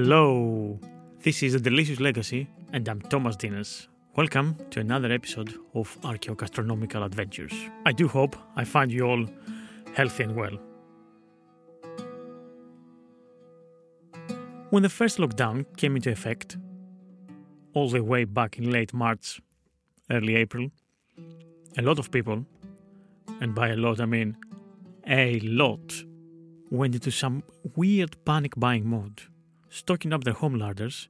[0.00, 0.78] Hello,
[1.24, 3.88] this is A Delicious Legacy, and I'm Thomas Ntinas.
[4.14, 7.52] Welcome to another episode of Archaeogastronomical Adventures.
[7.84, 9.26] I do hope I find you all
[9.94, 10.56] healthy and well.
[14.70, 16.58] When the first lockdown came into effect,
[17.74, 19.40] all the way back in late March,
[20.12, 20.70] early April,
[21.76, 22.46] a lot of people,
[23.40, 24.36] and by a lot I mean
[25.08, 26.04] a lot,
[26.70, 27.42] went into some
[27.74, 29.22] weird panic buying mode
[29.68, 31.08] stocking up their home larders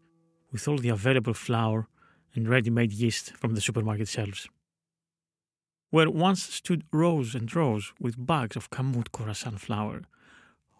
[0.52, 1.88] with all the available flour
[2.34, 4.48] and ready made yeast from the supermarket shelves.
[5.90, 10.02] Where once stood rows and rows with bags of Kamut Khorasan flour,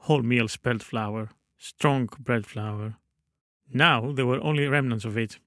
[0.05, 2.97] wholemeal spelt flour, strong bread flour.
[3.73, 5.39] Now there were only remnants of it,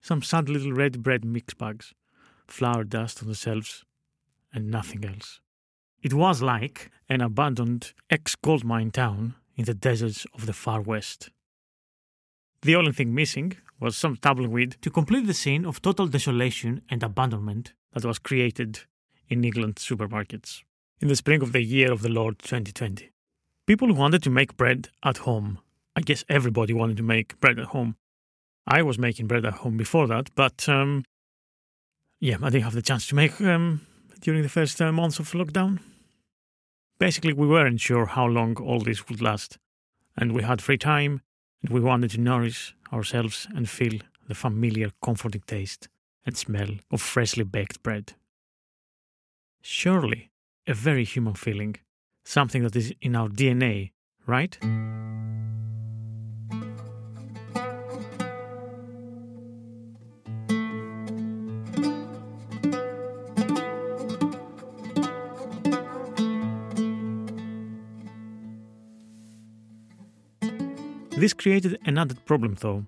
[0.00, 1.94] some sad little red bread mix bags,
[2.46, 3.84] flour dust on the shelves,
[4.52, 5.40] and nothing else.
[6.00, 10.80] It was like an abandoned ex gold mine town in the deserts of the far
[10.80, 11.30] west.
[12.62, 17.02] The only thing missing was some tumbleweed to complete the scene of total desolation and
[17.02, 18.80] abandonment that was created
[19.28, 20.62] in England supermarkets
[21.00, 23.10] in the spring of the year of the Lord 2020.
[23.66, 25.58] People wanted to make bread at home.
[25.94, 27.96] I guess everybody wanted to make bread at home.
[28.66, 31.04] I was making bread at home before that, but um,
[32.18, 33.86] yeah, I didn't have the chance to make um,
[34.20, 35.78] during the first uh, months of lockdown.
[36.98, 39.58] Basically, we weren't sure how long all this would last,
[40.16, 41.20] and we had free time
[41.62, 45.88] and we wanted to nourish ourselves and feel the familiar comforting taste
[46.24, 48.12] and smell of freshly baked bread.
[49.62, 50.30] Surely
[50.66, 51.76] a very human feeling,
[52.24, 53.90] something that is in our DNA,
[54.26, 54.58] right?
[71.18, 72.84] This created another problem though.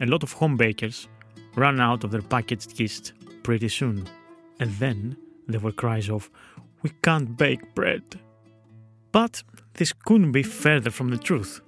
[0.00, 1.08] A lot of home bakers
[1.56, 4.06] ran out of their packaged yeast pretty soon.
[4.60, 5.16] And then
[5.48, 6.30] there were cries of,
[6.82, 8.04] We can't bake bread.
[9.10, 9.42] But
[9.72, 11.62] this couldn't be further from the truth.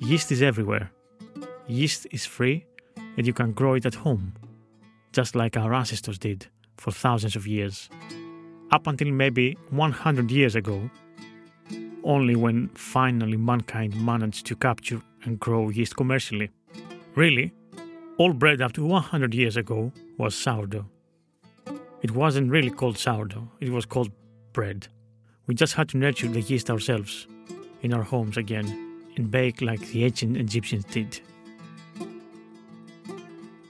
[0.00, 0.90] Yeast is everywhere.
[1.68, 2.66] Yeast is free
[3.16, 4.34] and you can grow it at home,
[5.12, 6.48] just like our ancestors did
[6.78, 7.88] for thousands of years.
[8.72, 10.90] Up until maybe 100 years ago,
[12.04, 16.50] only when finally mankind managed to capture and grow yeast commercially.
[17.14, 17.52] Really,
[18.16, 20.86] all bread up to 100 years ago was sourdough.
[22.02, 24.10] It wasn't really called sourdough, it was called
[24.52, 24.88] bread.
[25.46, 27.26] We just had to nurture the yeast ourselves
[27.82, 28.66] in our homes again
[29.16, 31.20] and bake like the ancient Egyptians did.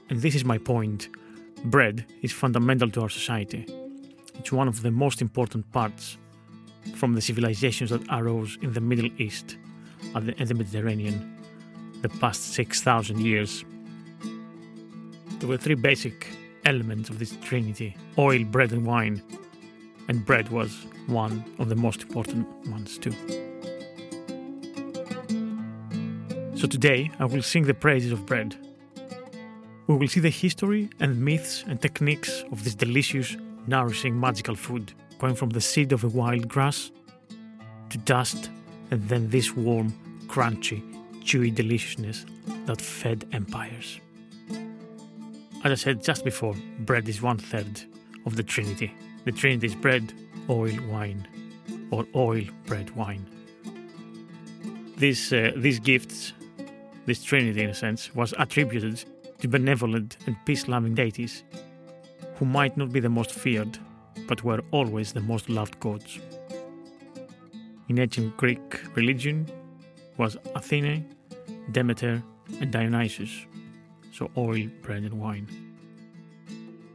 [0.09, 1.09] And this is my point
[1.65, 3.65] bread is fundamental to our society.
[4.39, 6.17] It's one of the most important parts
[6.95, 9.57] from the civilizations that arose in the Middle East
[10.15, 11.37] and the, Mediterranean
[12.01, 13.63] the past 6,000 years.
[15.39, 16.27] There were three basic
[16.65, 19.21] elements of this trinity oil, bread, and wine.
[20.07, 23.13] And bread was one of the most important ones, too.
[26.55, 28.55] So today I will sing the praises of bread.
[29.87, 33.35] We will see the history and myths and techniques of this delicious,
[33.67, 36.89] nourishing, magical food going from the seed of a wild grass
[37.91, 38.49] to dust
[38.89, 39.93] and then this warm,
[40.25, 40.81] crunchy,
[41.23, 42.25] chewy deliciousness
[42.65, 43.99] that fed empires.
[45.63, 47.83] As I said just before, bread is one third
[48.25, 48.91] of the Trinity.
[49.25, 50.11] The Trinity is bread,
[50.49, 51.27] oil, wine,
[51.91, 53.23] or oil, bread, wine.
[54.97, 56.33] This, uh, these gifts
[57.05, 59.03] this trinity in a sense, was attributed
[59.39, 61.43] to benevolent and peace loving deities
[62.35, 63.77] who might not be the most feared,
[64.27, 66.19] but were always the most loved gods.
[67.89, 69.47] In ancient Greek religion
[70.17, 71.05] was Athene,
[71.71, 72.23] Demeter,
[72.59, 73.45] and Dionysus,
[74.11, 75.47] so oil, bread, and wine.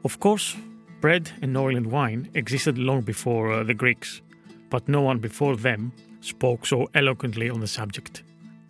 [0.05, 0.57] Of course,
[1.01, 4.23] bread and oil and wine existed long before uh, the Greeks,
[4.71, 8.23] but no one before them spoke so eloquently on the subject.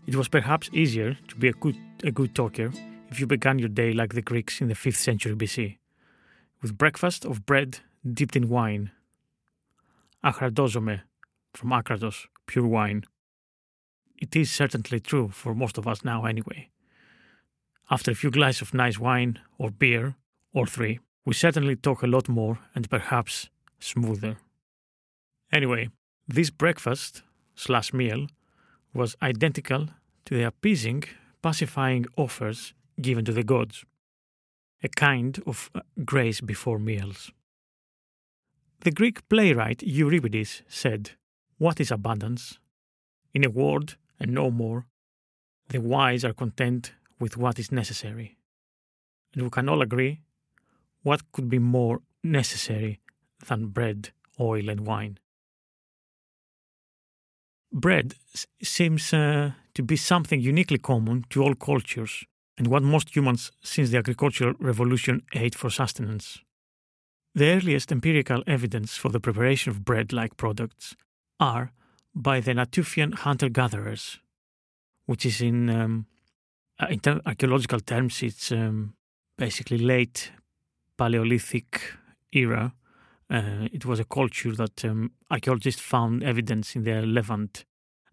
[0.07, 2.71] It was perhaps easier to be a good, a good talker
[3.11, 5.79] if you began your day like the Greeks in the 5th century BC,
[6.63, 7.81] with breakfast of bread
[8.13, 8.91] dipped in wine.
[10.25, 11.03] Achradozome,
[11.55, 13.05] from akratos, pure wine.
[14.21, 16.71] It is certainly true for most of us now, anyway.
[17.91, 20.17] After a few glasses of nice wine, or beer,
[20.53, 23.49] or three, we certainly talk a lot more and perhaps
[23.79, 24.37] smoother.
[25.53, 25.91] Anyway,
[26.27, 27.23] this breakfast
[27.55, 28.27] slash meal
[28.93, 29.89] was identical
[30.25, 31.05] to the appeasing,
[31.43, 33.85] pacifying offers given to the gods,
[34.83, 37.31] a kind of uh, grace before meals.
[38.87, 41.11] The Greek playwright Euripides said,
[41.59, 42.61] What is abundance?
[43.35, 44.87] In a word, and no more,
[45.71, 48.37] the wise are content with what is necessary.
[49.35, 50.21] And we can all agree
[51.03, 53.01] what could be more necessary
[53.49, 55.19] than bread, oil, and wine?
[57.73, 58.15] Bread
[58.63, 62.25] seems uh, to be something uniquely common to all cultures
[62.57, 66.39] and what most humans since the agricultural revolution ate for sustenance.
[67.37, 70.97] The earliest empirical evidence for the preparation of bread like products
[71.39, 71.71] are
[72.15, 74.19] by the Natufian hunter gatherers,
[75.05, 76.07] which is in, um,
[76.81, 78.95] uh, in ter- archaeological terms, it's um,
[79.37, 80.33] basically late
[80.97, 81.83] Paleolithic
[82.33, 82.73] era.
[83.29, 87.67] Uh, it was a culture that um, archaeologists found evidence in the Levant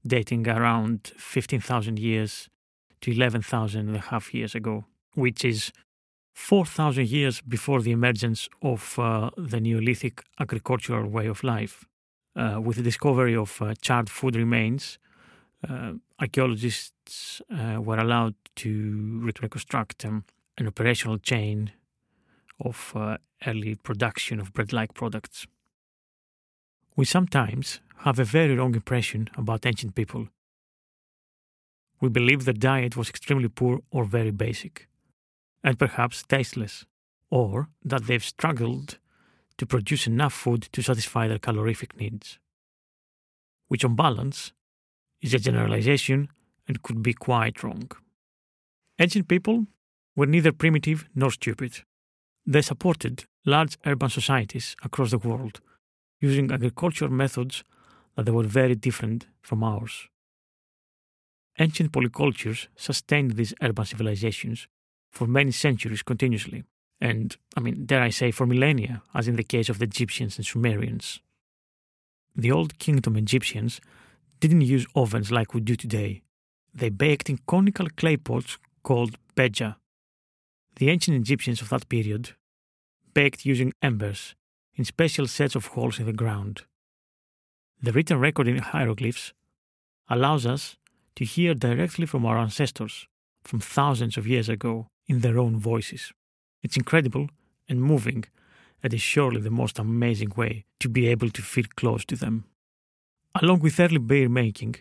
[0.05, 2.49] dating around 15,000 years
[2.99, 4.83] to 11,000 and a half years ago,
[5.15, 5.71] which is
[6.33, 11.85] 4,000 years before the emergence of uh, the Neolithic agricultural way of life.
[12.35, 14.97] Uh, with the discovery of uh, charred food remains,
[15.69, 20.25] uh, archaeologists uh, were allowed to reconstruct um,
[20.57, 21.71] an operational chain
[22.59, 25.45] of uh, early production of bread like products.
[26.95, 30.27] We sometimes have a very wrong impression about ancient people.
[32.01, 34.87] We believe their diet was extremely poor or very basic,
[35.63, 36.85] and perhaps tasteless,
[37.29, 38.97] or that they've struggled
[39.57, 42.39] to produce enough food to satisfy their calorific needs.
[43.67, 44.51] Which, on balance,
[45.21, 46.29] is a generalization
[46.67, 47.89] and could be quite wrong.
[48.99, 49.65] Ancient people
[50.15, 51.81] were neither primitive nor stupid.
[52.45, 55.61] They supported large urban societies across the world
[56.19, 57.63] using agricultural methods
[58.15, 60.07] that were very different from ours.
[61.59, 64.67] Ancient polycultures sustained these urban civilizations
[65.13, 66.63] for many centuries continuously,
[66.99, 70.37] and, I mean, dare I say, for millennia, as in the case of the Egyptians
[70.37, 71.21] and Sumerians.
[72.35, 73.79] The Old Kingdom Egyptians
[74.39, 76.23] didn't use ovens like we do today.
[76.73, 79.75] They baked in conical clay pots called bedja.
[80.77, 82.31] The ancient Egyptians of that period
[83.13, 84.33] baked using embers
[84.75, 86.63] in special sets of holes in the ground.
[87.81, 89.33] The written record in hieroglyphs
[90.09, 90.77] allows us
[91.17, 93.07] to hear directly from our ancestors
[93.43, 96.11] from thousands of years ago in their own voices.
[96.61, 97.29] It's incredible
[97.67, 98.25] and moving,
[98.81, 102.45] and is surely the most amazing way to be able to feel close to them.
[103.35, 104.75] Along with early beer making,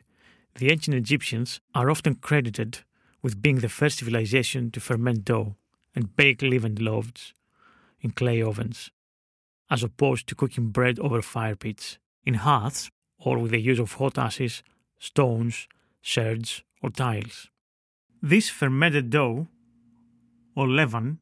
[0.56, 2.80] the ancient Egyptians are often credited
[3.22, 5.56] with being the first civilization to ferment dough
[5.94, 7.34] and bake leavened loaves
[8.00, 8.90] in clay ovens,
[9.70, 13.92] as opposed to cooking bread over fire pits, in hearths, or with the use of
[13.94, 14.62] hot ashes,
[14.98, 15.68] stones,
[16.00, 17.48] sherds, or tiles.
[18.20, 19.48] This fermented dough,
[20.54, 21.18] or leaven,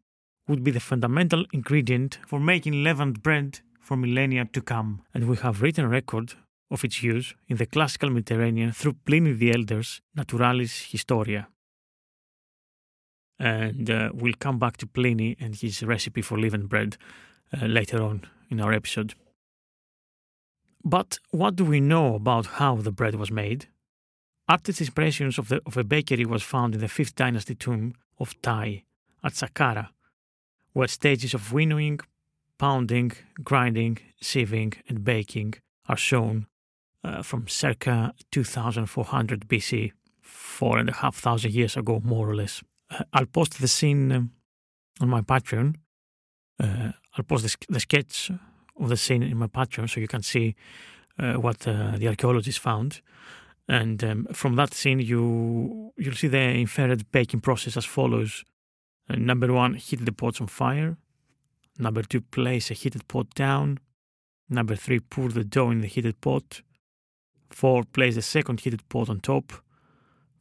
[0.49, 5.37] would be the fundamental ingredient for making leavened bread for millennia to come, and we
[5.37, 6.35] have written record
[6.71, 11.49] of its use in the classical Mediterranean through Pliny the Elder's Naturalis Historia.
[13.39, 16.97] And uh, we'll come back to Pliny and his recipe for leavened bread
[17.53, 19.15] uh, later on in our episode.
[20.85, 23.67] But what do we know about how the bread was made?
[24.49, 28.35] Artists' impressions of, the, of a bakery was found in the 5th dynasty tomb of
[28.43, 28.85] Ti
[29.23, 29.89] at Saqqara,
[30.73, 32.01] where stages of winnowing,
[32.59, 33.13] pounding,
[33.43, 35.55] grinding, sieving, and baking
[35.89, 36.47] are shown
[37.03, 42.63] uh, from circa 2400 BC, four and a half thousand years ago, more or less.
[42.91, 44.33] Uh, I'll post the scene um,
[45.01, 45.77] on my Patreon.
[46.63, 48.31] Uh, I'll post the, the, sketch
[48.79, 50.55] of the scene in my Patreon so you can see
[51.19, 53.01] uh, what uh, the archaeologists found.
[53.69, 58.45] And um, from that scene, you you'll see the inferred baking process as follows:
[59.09, 60.97] number one, heat the pots on fire.
[61.79, 63.79] Number two, place a heated pot down.
[64.49, 66.63] Number three, pour the dough in the heated pot.
[67.51, 69.53] Four, place the second heated pot on top.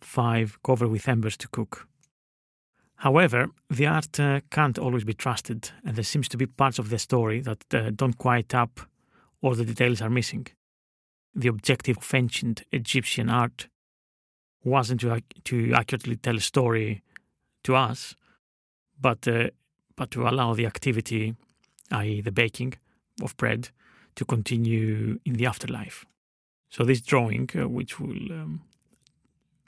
[0.01, 1.88] Five, cover with embers to cook.
[2.96, 6.89] However, the art uh, can't always be trusted, and there seems to be parts of
[6.89, 8.82] the story that uh, don't quite up
[9.42, 10.48] or the details are missing.
[11.34, 13.70] The objective of ancient Egyptian art
[14.63, 17.01] wasn't to, to accurately tell a story
[17.63, 18.16] to us,
[19.00, 19.50] but, uh,
[19.96, 21.36] but to allow the activity,
[21.91, 22.74] i.e., the baking
[23.22, 23.70] of bread,
[24.15, 26.06] to continue in the afterlife.
[26.70, 28.62] So this drawing, uh, which will, um,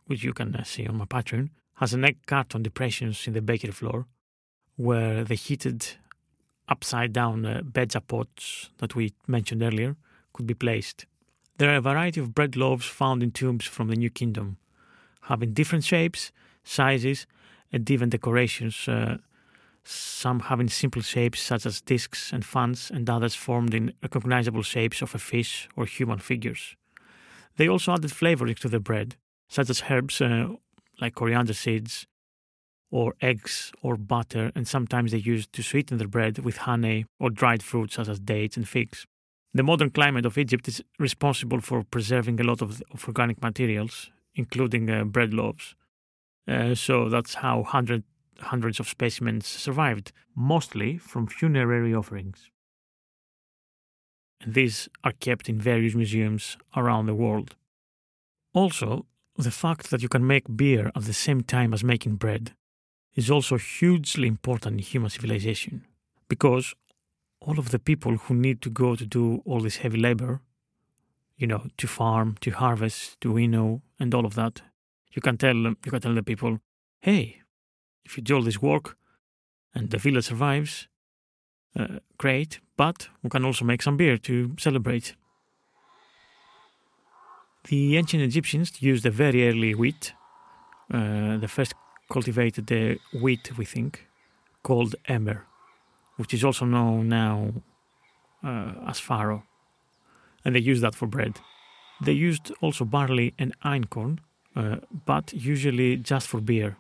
[0.08, 3.42] which you can uh, see on my Patreon, has an egg carton depressions in the
[3.42, 4.06] bakery floor
[4.76, 5.88] where the heated
[6.68, 9.96] upside down uh, bedja pots that we mentioned earlier
[10.34, 11.06] could be placed.
[11.58, 14.58] There are a variety of bread loaves found in tombs from the New Kingdom,
[15.24, 16.32] having different shapes,
[16.64, 17.28] sizes,
[17.74, 18.88] even decorations.
[18.88, 19.18] Uh,
[19.84, 25.02] some having simple shapes such as discs and fans, and others formed in recognizable shapes
[25.02, 26.76] of a fish or human figures.
[27.58, 29.16] They also added flavoring to the bread,
[29.50, 30.50] such as herbs uh,
[31.00, 32.06] like coriander seeds
[32.92, 37.30] or eggs or butter, and sometimes they used to sweeten their bread with honey or
[37.30, 39.06] dried fruits such as dates and figs.
[39.54, 44.10] The modern climate of Egypt is responsible for preserving a lot of, of organic materials,
[44.36, 45.76] including uh, bread loaves.
[46.48, 48.04] Uh, so that's how hundred,
[48.40, 52.50] hundreds of specimens survived, mostly from funerary offerings.
[54.42, 57.56] And these are kept in various museums around the world.
[58.54, 59.06] Also,
[59.38, 62.54] the fact that you can make beer at the same time as making bread
[63.16, 65.86] is also hugely important in human civilization
[66.28, 66.74] because
[67.42, 70.42] all of the people who need to go to do all this heavy labor,
[71.38, 74.62] you know, to farm, to harvest, to winnow, and all of that,
[75.14, 76.60] you can tell you can tell the people,
[77.02, 77.42] hey,
[78.06, 78.98] if you do all this work
[79.74, 80.88] and the village survives,
[81.76, 85.16] uh, great, but we can also make some beer to celebrate.
[87.66, 90.14] The ancient Egyptians used a very early wheat,
[90.94, 91.74] uh, the first
[92.12, 94.08] cultivated the wheat, we think,
[94.64, 95.46] called emmer,
[96.18, 97.54] which is also known now
[98.44, 99.44] uh, as farro,
[100.44, 101.40] and they used that for bread.
[102.04, 104.20] They used also barley and einkorn,
[104.56, 106.78] uh, but usually just for beer.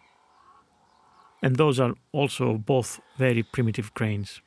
[1.41, 4.41] And those are also both very primitive grains.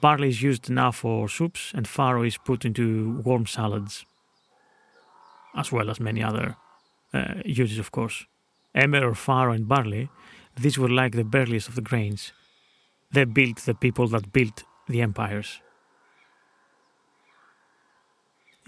[0.00, 4.04] Barley is used now for soups, and farro is put into warm salads
[5.54, 6.56] as well as many other
[7.12, 8.26] uh, uses, of course.
[8.74, 10.08] Emmer or farro and barley,
[10.56, 12.32] these were like the burliest of the grains.
[13.10, 15.60] They built the people that built the empires.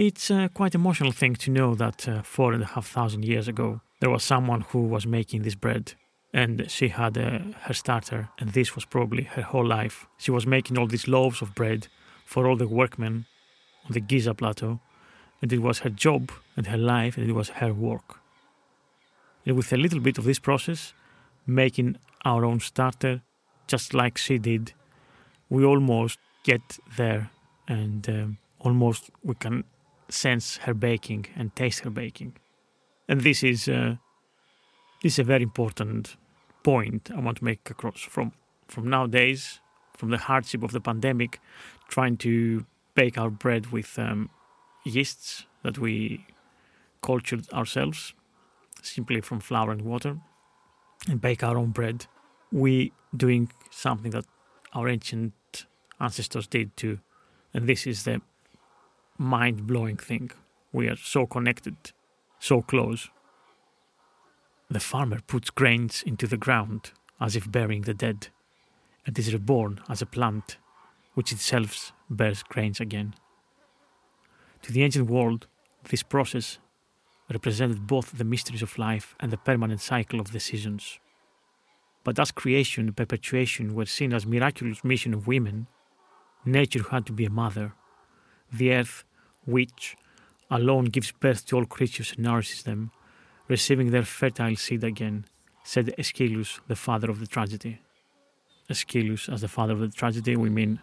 [0.01, 3.49] It's a quite emotional thing to know that uh, four and a half thousand years
[3.49, 5.93] ago there was someone who was making this bread,
[6.33, 10.07] and she had uh, her starter, and this was probably her whole life.
[10.17, 11.89] She was making all these loaves of bread
[12.25, 13.27] for all the workmen
[13.85, 14.81] on the Giza plateau,
[15.43, 18.21] and it was her job and her life and it was her work.
[19.45, 20.95] And with a little bit of this process,
[21.47, 23.21] making our own starter,
[23.67, 24.73] just like she did,
[25.51, 27.31] we almost get there
[27.69, 29.65] and um, almost we can
[30.11, 32.37] sense her baking and taste her baking.
[33.09, 33.97] And this is, uh,
[35.03, 36.17] this is a very important
[36.63, 38.33] point I want to make across from,
[38.69, 39.61] from nowadays,
[39.97, 41.41] from the hardship of the pandemic,
[41.89, 44.31] trying to bake our bread with um,
[44.85, 46.27] yeasts that we
[47.03, 48.15] cultured ourselves
[48.83, 50.19] simply from flour and water
[51.09, 52.07] and bake our own bread.
[52.53, 54.25] We doing something that
[54.73, 55.33] our ancient
[56.01, 57.01] ancestors did too.
[57.53, 58.21] And this is the
[59.21, 60.31] mind blowing thing.
[60.73, 61.77] We are so connected,
[62.39, 63.11] so close.
[64.71, 68.29] The farmer puts grains into the ground as if burying the dead,
[69.05, 70.57] and is reborn as a plant,
[71.13, 73.15] which itself bears grains again.
[74.63, 75.47] To the ancient world,
[75.91, 76.59] this process
[77.31, 80.99] represented both the mysteries of life and the permanent cycle of the seasons.
[82.05, 85.67] But as creation and perpetuation were seen as miraculous mission of women,
[86.47, 87.75] nature had to be a mother,
[88.51, 89.05] the earth,
[89.45, 89.97] which
[90.51, 92.91] alone gives birth to all creatures and nourishes them,
[93.49, 95.25] receiving their fertile seed again,
[95.65, 97.81] said Aeschylus, the father of the tragedy.
[98.69, 100.81] Aeschylus, as the father of the tragedy, we mean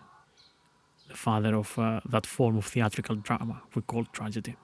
[1.08, 4.56] the father of uh, that form of theatrical drama we call tragedy.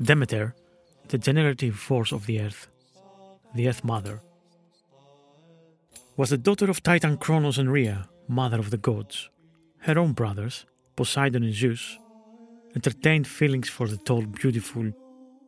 [0.00, 0.54] Demeter,
[1.08, 2.68] the generative force of the earth,
[3.54, 4.20] the Earth Mother,
[6.16, 9.28] was the daughter of Titan Kronos and Rhea, mother of the gods.
[9.78, 10.66] Her own brothers,
[10.96, 11.98] Poseidon and Zeus,
[12.78, 14.92] entertained feelings for the tall, beautiful,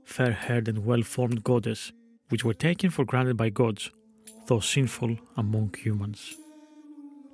[0.03, 1.93] fair haired, and well formed goddess,
[2.29, 3.93] which were taken for granted by gods,
[4.49, 6.35] though sinful among humans.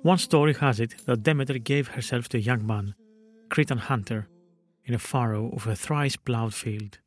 [0.03, 2.93] One story has it that Demeter gave herself to a young man,
[3.49, 4.27] Cretan hunter,
[4.85, 6.99] in a furrow of a thrice ploughed field,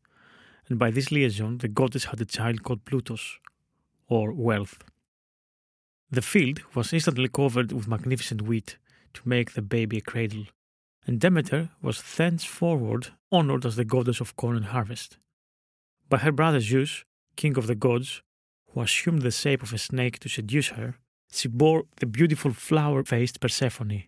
[0.69, 3.39] and by this liaison the goddess had a child called Plutus,
[4.09, 4.79] or wealth.
[6.11, 8.79] The field was instantly covered with magnificent wheat
[9.15, 10.47] to make the baby a cradle,
[11.07, 15.19] and Demeter was thenceforward honored as the goddess of corn and harvest.
[16.09, 17.05] By her brother Zeus,
[17.37, 18.23] king of the gods,
[18.73, 20.97] who assumed the shape of a snake to seduce her,
[21.33, 24.05] she bore the beautiful flower faced Persephone.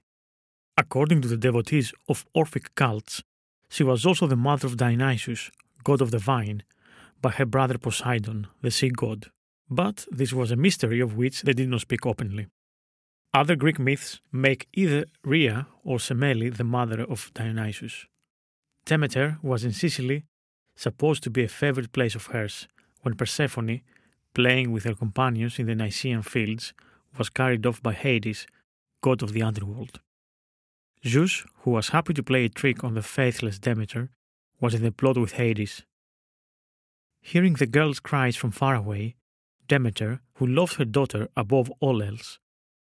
[0.76, 3.22] According to the devotees of Orphic cults,
[3.68, 5.50] she was also the mother of Dionysus,
[5.84, 6.62] god of the vine,
[7.20, 9.30] by her brother Poseidon, the sea god.
[9.70, 12.48] But this was a mystery of which they did not speak openly.
[13.34, 18.06] Other Greek myths make either Rhea or Semele the mother of Dionysus.
[18.84, 20.24] Demeter was in Sicily
[20.76, 22.68] supposed to be a favorite place of hers
[23.00, 23.80] when Persephone,
[24.34, 26.74] playing with her companions in the Nysaean fields,
[27.16, 28.46] was carried off by Hades,
[29.00, 30.00] god of the underworld.
[31.06, 34.10] Zeus, who was happy to play a trick on the faithless Demeter,
[34.60, 35.84] was in the plot with Hades.
[37.22, 39.16] Hearing the girl's cries from far away,
[39.68, 42.38] Demeter, who loved her daughter above all else,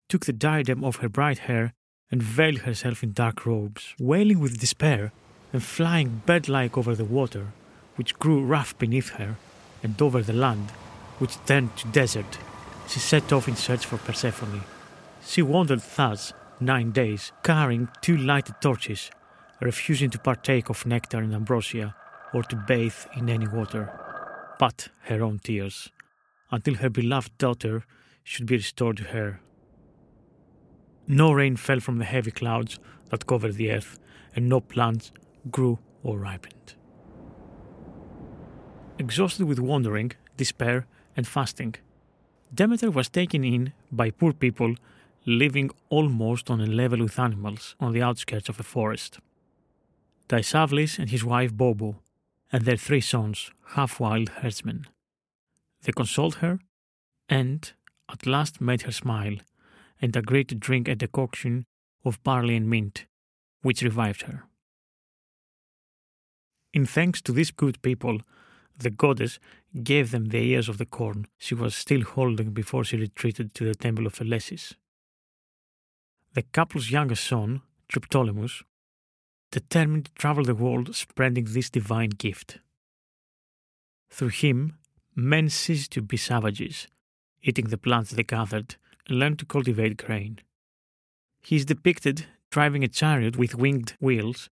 [0.10, 1.74] took the diadem of her bright hair
[2.12, 5.12] and veiled herself in dark robes, wailing with despair
[5.52, 7.48] and flying bird like over the water,
[7.96, 9.36] which grew rough beneath her,
[9.82, 10.70] and over the land,
[11.20, 12.38] which turned to desert.
[12.88, 14.62] She set off in search for Persephone.
[15.26, 19.10] She wandered thus nine days, carrying two lighted torches,
[19.62, 21.96] refusing to partake of nectar and ambrosia
[22.34, 23.90] or to bathe in any water,
[24.60, 25.90] but her own tears,
[26.52, 27.86] until her beloved daughter
[28.24, 29.40] should be restored to her.
[31.08, 34.00] No rain fell from the heavy clouds that covered the earth,
[34.36, 35.12] and no plants
[35.52, 36.76] grew or ripened.
[38.98, 41.76] Exhausted with wandering, despair, and fasting,
[42.54, 44.76] Demeter was taken in by poor people
[45.26, 49.20] living almost on a level with animals on the outskirts of a forest.
[50.30, 51.96] Dysaules and his wife Baubo,
[52.52, 54.88] and their three sons, half wild herdsmen.
[55.84, 56.60] They consoled her
[57.28, 57.74] and
[58.10, 59.38] at last made her smile
[60.02, 61.66] and agreed to drink a decoction
[62.04, 63.06] of barley and mint,
[63.62, 64.44] which revived her.
[66.74, 68.20] In thanks to these good people,
[68.78, 69.40] the goddess
[69.84, 73.66] gave them the ears of the corn she was still holding before she retreated to
[73.66, 74.74] the temple of Eleusis.
[76.34, 78.64] The couple's youngest son, Triptolemus,
[79.52, 82.60] determined to travel the world spreading this divine gift.
[84.10, 84.78] Through him,
[85.16, 86.88] men ceased to be savages,
[87.42, 88.76] eating the plants they gathered,
[89.10, 90.40] learned to cultivate grain.
[91.42, 94.50] He is depicted driving a chariot with winged wheels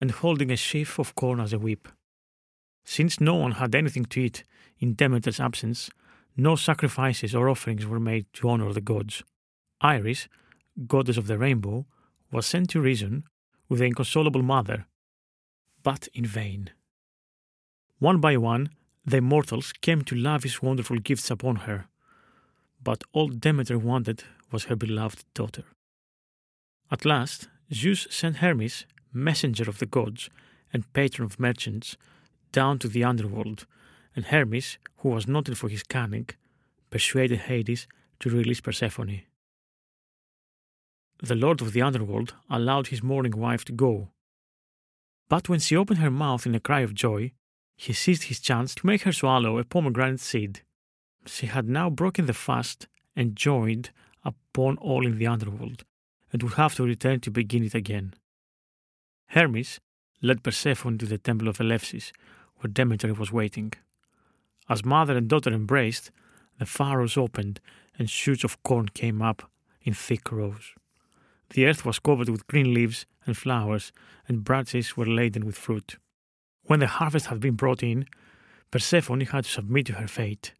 [0.00, 1.88] and holding a sheaf of corn as a whip.
[2.84, 4.44] Since no one had anything to eat
[4.78, 5.88] in Demeter's absence,
[6.36, 9.22] no sacrifices or offerings were made to honor the gods.
[9.80, 10.28] Iris,
[10.86, 11.86] goddess of the rainbow,
[12.30, 13.24] was sent to reason
[13.68, 14.86] with the inconsolable mother,
[15.82, 16.70] but in vain.
[17.98, 18.70] One by one,
[19.06, 21.86] the mortals came to lavish wonderful gifts upon her,
[22.84, 25.64] but all Demeter wanted was her beloved daughter.
[26.90, 30.28] At last, Zeus sent Hermes, messenger of the gods
[30.72, 31.96] and patron of merchants,
[32.52, 33.66] down to the underworld,
[34.14, 36.28] and Hermes, who was noted for his cunning,
[36.90, 37.88] persuaded Hades
[38.20, 39.22] to release Persephone.
[41.22, 44.10] The lord of the underworld allowed his mourning wife to go.
[45.28, 47.32] But when she opened her mouth in a cry of joy,
[47.76, 50.62] he seized his chance to make her swallow a pomegranate seed.
[51.26, 53.90] She had now broken the fast and joined
[54.24, 55.84] upon all in the underworld,
[56.32, 58.14] and would have to return to begin it again.
[59.28, 59.80] Hermes
[60.22, 62.12] led Persephone to the temple of Eleusis,
[62.56, 63.72] where Demeter was waiting.
[64.68, 66.10] As mother and daughter embraced,
[66.58, 67.60] the furrows opened
[67.98, 69.50] and shoots of corn came up
[69.82, 70.72] in thick rows.
[71.50, 73.92] The earth was covered with green leaves and flowers,
[74.26, 75.96] and branches were laden with fruit.
[76.62, 78.06] When the harvest had been brought in,
[78.70, 80.52] Persephone had to submit to her fate.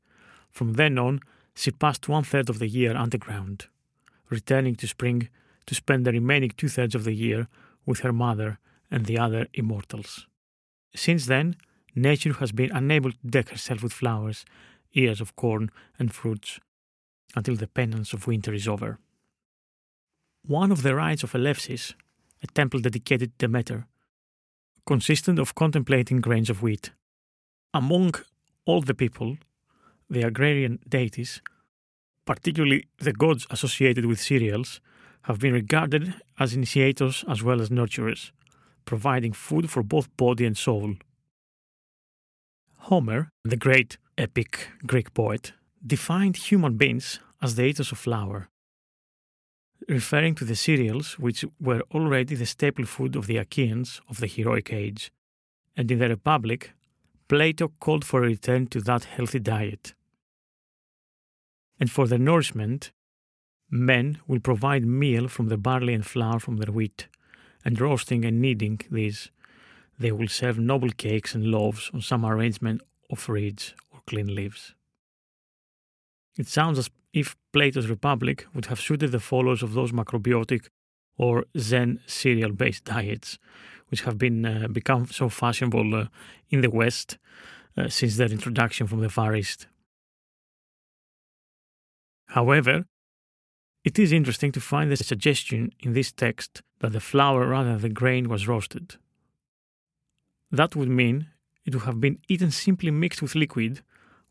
[0.54, 1.20] From then on,
[1.56, 3.66] she passed one third of the year underground,
[4.30, 5.28] returning to spring
[5.66, 7.48] to spend the remaining two thirds of the year
[7.84, 10.28] with her mother and the other immortals.
[10.94, 11.56] Since then,
[11.96, 14.44] nature has been unable to deck herself with flowers,
[14.92, 16.60] ears of corn, and fruits
[17.34, 18.98] until the penance of winter is over.
[20.46, 21.94] One of the rites of Eleusis,
[22.44, 23.86] a temple dedicated to Demeter,
[24.86, 26.92] consisted of contemplating grains of wheat.
[27.72, 28.14] Among
[28.66, 29.38] all the people,
[30.08, 31.40] the agrarian deities,
[32.24, 34.80] particularly the gods associated with cereals,
[35.22, 38.30] have been regarded as initiators as well as nurturers,
[38.84, 40.94] providing food for both body and soul.
[42.76, 45.52] Homer, the great epic Greek poet,
[45.86, 48.48] defined human beings as the eaters of flour,
[49.88, 54.26] referring to the cereals which were already the staple food of the Achaeans of the
[54.26, 55.10] heroic age.
[55.76, 56.72] And in the Republic,
[57.28, 59.94] Plato called for a return to that healthy diet.
[61.80, 62.92] And for their nourishment,
[63.70, 67.08] men will provide meal from the barley and flour from their wheat,
[67.64, 69.30] and roasting and kneading these,
[69.98, 74.74] they will serve noble cakes and loaves on some arrangement of reeds or clean leaves.
[76.36, 80.68] It sounds as if Plato's Republic would have suited the followers of those macrobiotic
[81.16, 83.38] or Zen cereal based diets,
[83.88, 86.06] which have been uh, become so fashionable uh,
[86.50, 87.18] in the West
[87.76, 89.66] uh, since their introduction from the Far East.
[92.28, 92.86] However,
[93.84, 97.82] it is interesting to find the suggestion in this text that the flour rather than
[97.82, 98.96] the grain was roasted.
[100.50, 101.28] That would mean
[101.64, 103.82] it would have been eaten simply mixed with liquid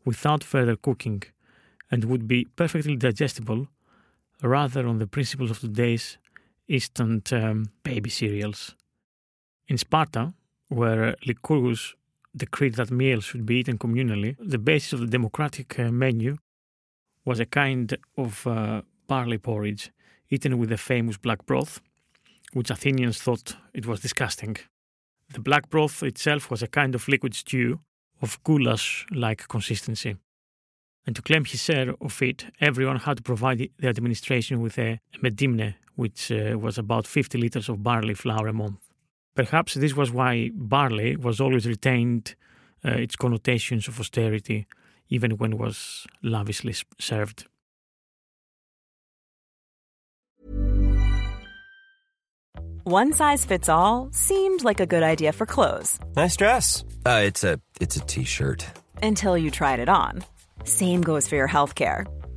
[0.04, 1.22] without further cooking
[1.90, 3.68] and would be perfectly digestible
[4.42, 6.18] rather on the principles of today's
[6.68, 8.74] instant um, baby cereals.
[9.68, 10.34] In Sparta,
[10.68, 11.94] where Lycurgus
[12.36, 16.36] decreed that meals should be eaten communally, the basis of the democratic uh, menu
[17.24, 19.90] was a kind of uh, barley porridge
[20.30, 21.80] eaten with the famous black broth,
[22.52, 24.56] which Athenians thought it was disgusting.
[25.32, 27.80] The black broth itself was a kind of liquid stew
[28.20, 30.16] of goulash like consistency.
[31.06, 35.00] And to claim his share of it, everyone had to provide the administration with a
[35.22, 38.78] medimne, which uh, was about 50 liters of barley flour a month.
[39.34, 42.34] Perhaps this was why barley was always retained
[42.84, 44.66] uh, its connotations of austerity,
[45.08, 47.46] even when it was lavishly served.
[52.84, 55.98] One size fits all seemed like a good idea for clothes.
[56.16, 56.84] Nice dress.
[57.06, 58.66] Uh, it's a it's a t-shirt.
[59.02, 60.22] Until you tried it on.
[60.64, 62.06] Same goes for your healthcare.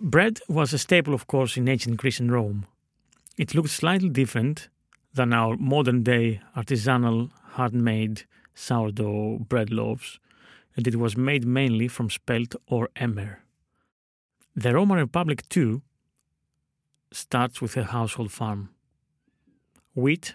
[0.00, 2.66] Bread was a staple, of course, in ancient Greece and Rome.
[3.38, 4.68] It looked slightly different
[5.14, 10.18] than our modern day artisanal, handmade sourdough bread loaves,
[10.76, 13.42] and it was made mainly from spelt or emmer.
[14.54, 15.80] The Roman Republic, too,
[17.10, 18.68] starts with a household farm.
[19.94, 20.34] Wheat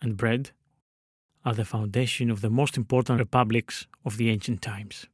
[0.00, 0.52] and bread
[1.44, 5.06] are the foundation of the most important republics of the ancient times.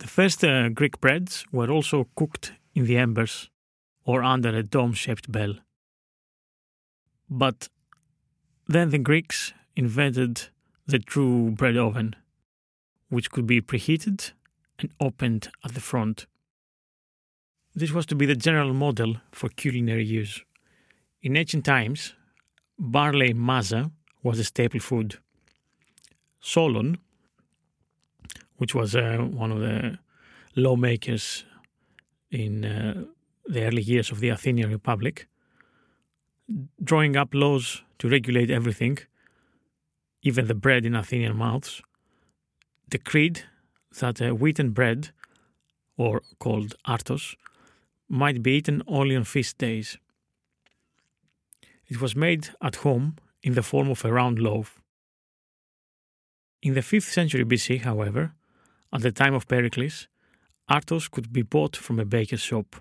[0.00, 3.50] The first uh, Greek breads were also cooked in the embers
[4.04, 5.56] or under a dome shaped bell.
[7.28, 7.68] But
[8.66, 10.48] then the Greeks invented
[10.86, 12.16] the true bread oven,
[13.10, 14.32] which could be preheated
[14.78, 16.24] and opened at the front.
[17.74, 20.42] This was to be the general model for culinary use.
[21.20, 22.14] In ancient times,
[22.78, 23.90] barley maza
[24.22, 25.18] was a staple food.
[26.40, 26.96] Solon,
[28.60, 29.98] which was uh, one of the
[30.54, 31.46] lawmakers
[32.30, 33.04] in uh,
[33.46, 35.26] the early years of the Athenian Republic,
[36.84, 38.98] drawing up laws to regulate everything,
[40.22, 41.80] even the bread in Athenian mouths,
[42.90, 43.44] decreed
[43.98, 45.08] that uh, wheaten bread,
[45.96, 47.36] or called artos,
[48.10, 49.96] might be eaten only on feast days.
[51.86, 54.82] It was made at home in the form of a round loaf.
[56.60, 58.34] In the 5th century BC, however,
[58.92, 60.08] at the time of Pericles,
[60.68, 62.76] artos could be bought from a baker's shop.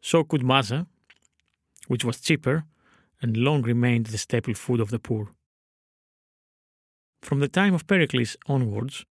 [0.00, 0.86] So could maza,
[1.88, 2.64] which was cheaper
[3.22, 5.32] and long remained the staple food of the poor.
[7.22, 9.04] From the time of Pericles onwards,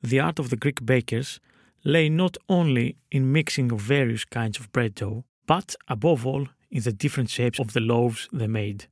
[0.00, 1.40] the art of the Greek bakers
[1.84, 6.82] lay not only in mixing of various kinds of bread dough, but above all in
[6.82, 8.86] the different shapes of the loaves they made,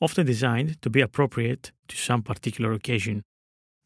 [0.00, 3.22] often designed to be appropriate to some particular occasion.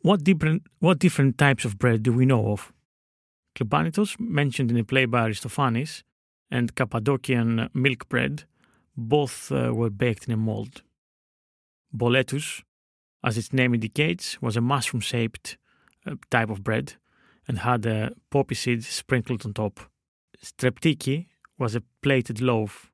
[0.00, 2.72] What different, what different types of bread do we know of?
[3.56, 6.04] Klebanitos, mentioned in a play by Aristophanes,
[6.50, 8.44] and Cappadocian milk bread,
[8.96, 10.82] both uh, were baked in a mold.
[11.92, 12.62] Boletus,
[13.24, 15.58] as its name indicates, was a mushroom shaped
[16.06, 16.94] uh, type of bread
[17.48, 19.80] and had a poppy seed sprinkled on top.
[20.44, 21.26] Streptiki
[21.58, 22.92] was a plated loaf.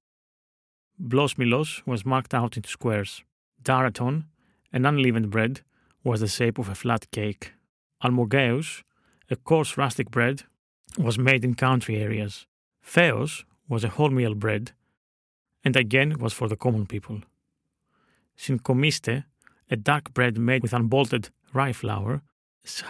[0.99, 3.23] Blosmilos was marked out into squares.
[3.62, 4.25] Daraton,
[4.73, 5.61] an unleavened bread,
[6.05, 7.53] was the shape of a flat cake.
[8.03, 8.83] Almogeus,
[9.31, 10.43] a coarse rustic bread,
[10.99, 12.47] was made in country areas.
[12.83, 14.73] Theos was a wholemeal bread,
[15.64, 17.23] and again was for the common people.
[18.37, 19.25] Syncomiste,
[19.71, 22.23] a dark bread made with unbolted rye flour,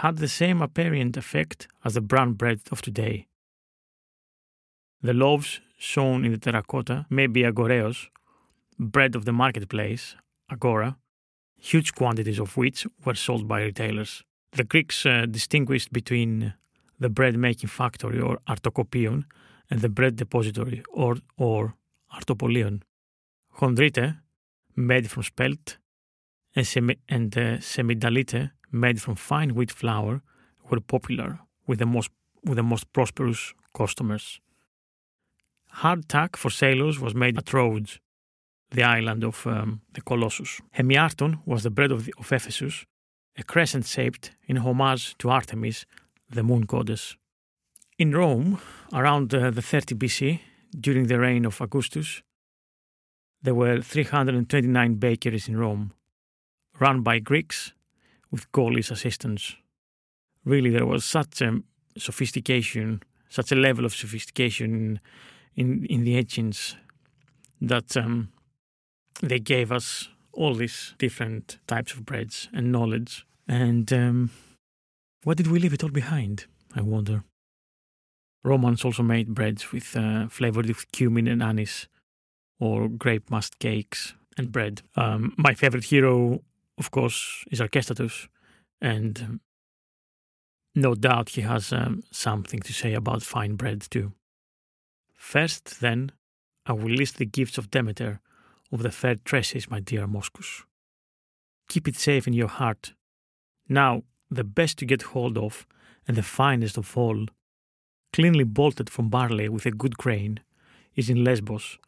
[0.00, 3.26] had the same apparent effect as the brown bread of today.
[5.02, 8.08] The loaves shown in the terracotta may be agoreos,
[8.78, 10.16] bread of the marketplace,
[10.50, 10.96] agora,
[11.64, 14.22] huge quantities of which were sold by retailers.
[14.52, 16.54] The Greeks uh, distinguished between
[17.00, 19.24] the bread making factory or artokopion
[19.70, 21.74] and the bread depository or, or
[22.12, 22.82] artopolion.
[23.58, 24.18] Chondrite,
[24.76, 25.78] made from spelt,
[26.54, 30.20] and, semi- and uh, semidalite, made from fine wheat flour,
[30.68, 32.10] were popular with the most,
[32.44, 34.40] with the most prosperous customers.
[35.76, 38.00] Hardtack for sailors was made at Rhodes,
[38.74, 40.60] the island of um, the Colossus.
[40.76, 42.84] Hemiarton was the bread of, the, of Ephesus,
[43.36, 45.86] a crescent shaped in homage to Artemis,
[46.30, 47.16] the moon goddess.
[47.98, 48.60] In Rome,
[48.92, 50.40] around uh, the 30 BC,
[50.78, 52.22] during the reign of Augustus,
[53.42, 55.92] there were 329 bakeries in Rome,
[56.80, 57.72] run by Greeks
[58.30, 59.54] with Gaulish assistance.
[60.44, 61.60] Really, there was such a
[61.96, 64.98] sophistication, such a level of sophistication
[65.54, 66.76] in, in the ancients
[67.60, 68.30] that um,
[69.20, 73.26] they gave us all these different types of breads and knowledge.
[73.46, 74.30] And um,
[75.22, 76.46] what did we leave it all behind?
[76.74, 77.24] I wonder.
[78.42, 81.88] Romans also made breads with uh, flavored with cumin and anise,
[82.60, 84.82] or grape must cakes and bread.
[84.96, 86.42] Um, my favorite hero,
[86.76, 88.28] of course, is Archestratus,
[88.82, 89.40] and um,
[90.74, 94.12] no doubt he has um, something to say about fine bread too.
[95.14, 96.12] First, then,
[96.66, 98.20] I will list the gifts of Demeter
[98.74, 100.64] of the fair tresses, my dear Moschus.
[101.68, 102.92] Keep it safe in your heart.
[103.68, 105.66] Now, the best to get hold of,
[106.06, 107.26] and the finest of all,
[108.12, 110.40] cleanly bolted from barley with a good grain,
[110.96, 111.78] is in Lesbos,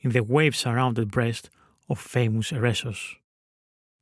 [0.00, 1.50] in the wave surrounded breast
[1.90, 3.16] of famous Eresos.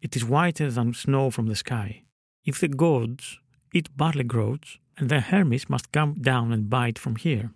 [0.00, 2.02] It is whiter than snow from the sky.
[2.44, 3.38] If the gods
[3.72, 7.50] eat barley groats, and the Hermes must come down and bite from here.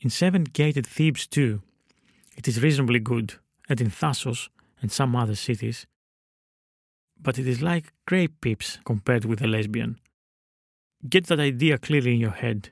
[0.00, 1.60] In seven gated Thebes, too,
[2.36, 3.34] it is reasonably good,
[3.70, 4.50] and in Thasos
[4.82, 5.86] and some other cities.
[7.18, 10.00] But it is like grape pips compared with a lesbian.
[11.08, 12.70] Get that idea clearly in your head.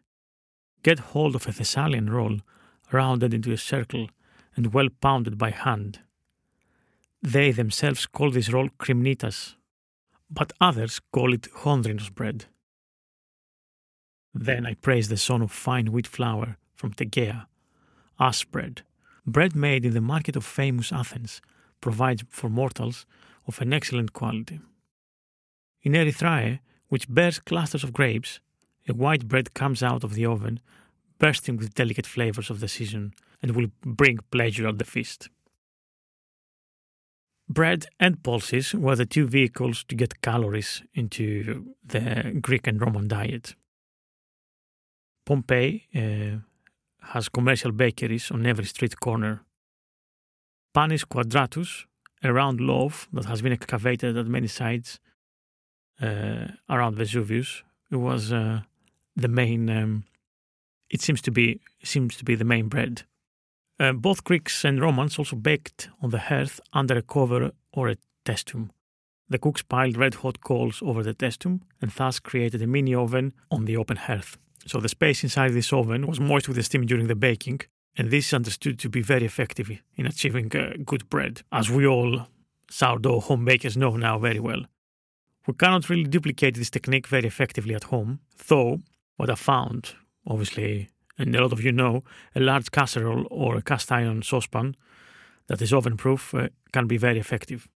[0.83, 2.41] Get hold of a Thessalian roll,
[2.93, 4.09] rounded into a circle
[4.57, 6.01] and well pounded by hand.
[7.23, 9.55] They themselves call this roll krimnitas,
[10.31, 12.47] but others call it chondrinos bread.
[14.35, 17.47] Then I praise the son of fine wheat flour from Tegea,
[18.19, 18.83] ass bread.
[19.29, 21.43] Bread made in the market of famous Athens
[21.83, 23.05] provides for mortals
[23.47, 24.59] of an excellent quality.
[25.83, 28.41] In Erythrae, which bears clusters of grapes,
[28.89, 30.61] a white bread comes out of the oven,
[31.19, 33.13] bursting with delicate flavors of the season,
[33.43, 35.29] and will bring pleasure at the feast.
[37.51, 43.09] Bread and pulses were the two vehicles to get calories into the Greek and Roman
[43.09, 43.55] diet.
[45.27, 46.48] Pompeii uh,
[47.13, 49.43] has commercial bakeries on every street corner.
[50.75, 51.87] Panis quadratus,
[52.23, 54.99] a round loaf that has been excavated at many sites
[56.03, 58.61] uh, around Vesuvius, it was uh,
[59.17, 60.05] the main um,
[60.91, 63.03] it seems to be seems to be the main bread.
[63.81, 67.97] Uh, both Greeks and Romans also baked on the hearth under a cover or a
[68.25, 68.71] testum.
[69.29, 73.35] The cooks piled red hot coals over the testum and thus created a mini oven
[73.51, 74.39] on the open hearth.
[74.69, 77.61] So the space inside this oven was moist with the steam during the baking,
[77.97, 81.87] and this is understood to be very effective in achieving uh, good bread, as we
[81.87, 82.27] all
[82.71, 84.67] sourdough home bakers know now very well.
[85.47, 88.81] We cannot really duplicate this technique very effectively at home, though
[89.17, 89.95] what I found,
[90.27, 92.05] obviously, and a lot of you know,
[92.35, 94.77] a large casserole or a cast iron saucepan
[95.47, 97.69] that is oven proof uh, can be very effective.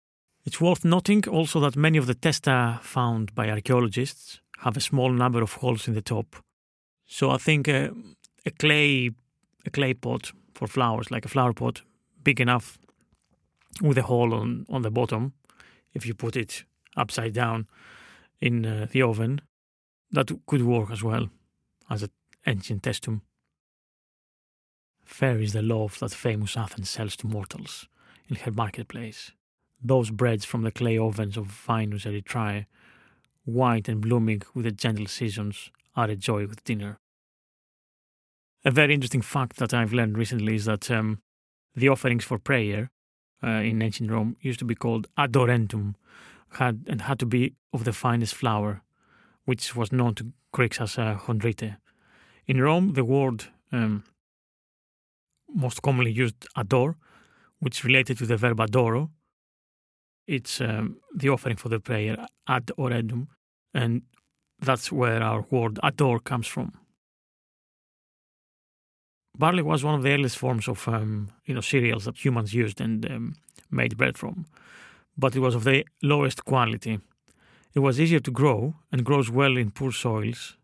[0.44, 5.10] It's worth noting also that many of the testa found by archaeologists have a small
[5.10, 6.36] number of holes in the top.
[7.12, 7.92] So I think a
[8.58, 9.10] clay
[9.66, 11.82] a clay pot for flowers, like a flower pot,
[12.24, 12.78] big enough
[13.82, 15.34] with a hole on, on the bottom,
[15.92, 16.64] if you put it
[16.96, 17.66] upside down
[18.40, 19.42] in uh, the oven,
[20.10, 21.28] that could work as well
[21.90, 22.10] as an
[22.46, 23.20] ancient testum.
[25.04, 27.88] Fair is the loaf that famous Athens sells to mortals
[28.30, 29.32] in her marketplace.
[29.84, 32.64] Those breads from the clay ovens of Vinus Erythrae,
[33.44, 36.98] white and blooming with the gentle seasons, are a joy with dinner.
[38.64, 41.20] A very interesting fact that I've learned recently is that um,
[41.74, 42.90] the offerings for prayer
[43.42, 45.94] uh, in ancient Rome used to be called adorentum,
[46.52, 48.82] had and had to be of the finest flour,
[49.44, 51.76] which was known to Greeks as uh, chondrite.
[52.46, 54.04] In Rome, the word um,
[55.48, 56.96] most commonly used ador,
[57.58, 59.10] which related to the verb adoro.
[60.26, 63.28] It's um, the offering for the prayer ad orendum,
[63.74, 64.02] and
[64.62, 66.72] that's where our word adore comes from
[69.38, 72.80] barley was one of the earliest forms of um, you know cereals that humans used
[72.80, 73.34] and um,
[73.70, 74.46] made bread from,
[75.16, 77.00] but it was of the lowest quality.
[77.74, 80.56] It was easier to grow and grows well in poor soils,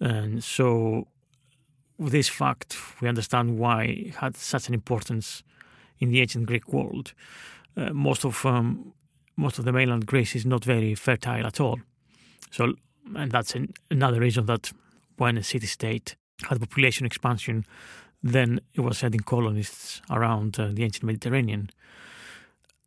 [0.00, 1.08] and so
[1.98, 5.42] with this fact we understand why it had such an importance
[5.98, 7.14] in the ancient Greek world.
[7.76, 8.92] Uh, most of um,
[9.36, 11.80] most of the mainland Greece is not very fertile at all,
[12.50, 12.74] so
[13.14, 14.72] and that's an, another reason that
[15.16, 16.16] when a city state
[16.48, 17.64] had population expansion,
[18.22, 21.70] then it was sending colonists around uh, the ancient Mediterranean.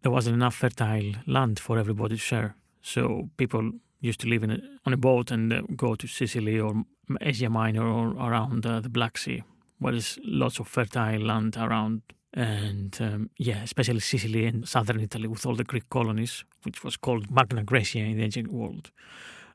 [0.01, 4.60] There wasn't enough fertile land for everybody to share, so people used to live a,
[4.86, 6.84] on a boat and uh, go to Sicily or
[7.21, 9.43] Asia Minor or around uh, the Black Sea,
[9.79, 12.01] where there's lots of fertile land around.
[12.34, 16.95] And um, yeah, especially Sicily and southern Italy with all the Greek colonies, which was
[16.95, 18.91] called Magna Graecia in the ancient world.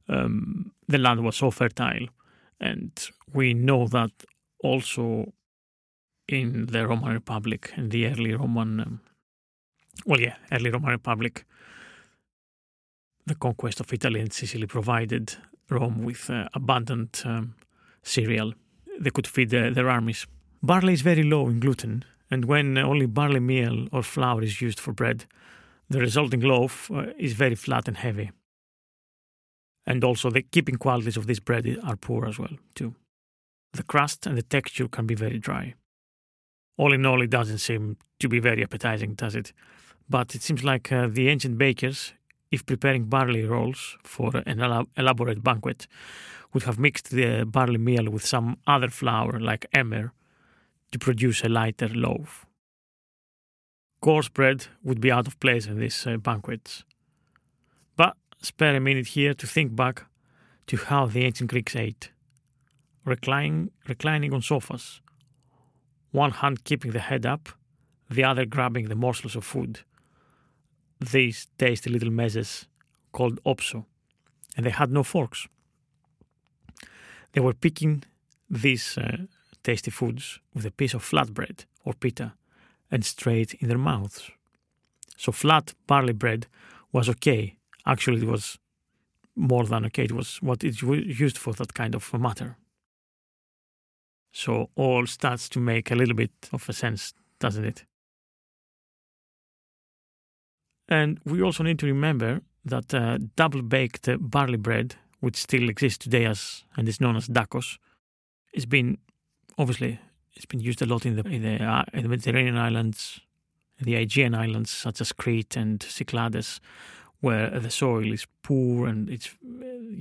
[0.09, 2.09] Um, the land was so fertile
[2.61, 2.90] and
[3.33, 4.11] we know that
[4.62, 5.33] also
[6.29, 9.01] in the Roman Republic, in the early Roman, um,
[10.07, 11.45] well, yeah, early Roman Republic,
[13.27, 15.37] the conquest of Italy and Sicily provided
[15.71, 17.55] Rome with uh, abundant um,
[18.03, 18.55] cereal.
[18.99, 20.27] They could feed uh, their armies.
[20.62, 24.81] Barley is very low in gluten, and when only barley meal or flour is used
[24.81, 25.27] for bread,
[25.90, 28.31] the resulting loaf uh, is very flat and heavy
[29.87, 32.94] and also the keeping qualities of this bread are poor as well too.
[33.73, 35.75] The crust and the texture can be very dry.
[36.77, 39.53] All in all, it doesn't seem to be very appetizing, does it?
[40.09, 42.12] But it seems like uh, the ancient bakers,
[42.51, 44.61] if preparing barley rolls for an
[44.97, 45.87] elaborate banquet,
[46.53, 50.12] would have mixed the barley meal with some other flour like emmer
[50.92, 52.47] to produce a lighter loaf.
[54.01, 56.85] Coarse bread would be out of place in these uh, banquets.
[58.44, 60.04] Spare a minute here to think back
[60.66, 62.11] to how the ancient Greeks ate.
[63.07, 65.00] Reclining, reclining on sofas,
[66.11, 67.48] one hand keeping the head up,
[68.11, 69.80] the other grabbing the morsels of food.
[71.00, 72.66] These tasty little messes
[73.12, 73.87] called opso,
[74.59, 75.48] and they had no forks.
[77.33, 78.04] They were picking
[78.50, 79.24] these uh,
[79.62, 82.35] tasty foods with a piece of flatbread or pita
[82.90, 84.30] and straight in their mouths.
[85.16, 86.46] So flat barley bread
[86.92, 88.59] was okay actually it was
[89.37, 90.05] more than okay.
[90.05, 92.57] It was what it was used for that kind of matter.
[94.32, 97.85] So all starts to make a little bit of a sense, doesn't it?
[100.89, 105.99] And we also need to remember that uh, double baked barley bread, which still exists
[105.99, 107.78] today as and is known as dakos,
[108.55, 108.99] has been
[109.57, 110.01] obviously
[110.35, 113.20] it's been used a lot in the in the, uh, in the Mediterranean islands,
[113.80, 116.61] the Aegean islands such as Crete and Cyclades,
[117.25, 119.31] where the soil is poor and it's